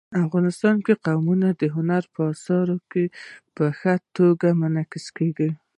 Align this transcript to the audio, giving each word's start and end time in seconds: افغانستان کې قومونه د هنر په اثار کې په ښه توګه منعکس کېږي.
افغانستان 0.25 0.75
کې 0.85 0.93
قومونه 1.05 1.47
د 1.61 1.63
هنر 1.75 2.03
په 2.13 2.21
اثار 2.33 2.67
کې 2.91 3.03
په 3.55 3.65
ښه 3.77 3.93
توګه 4.17 4.47
منعکس 4.61 5.05
کېږي. 5.17 5.49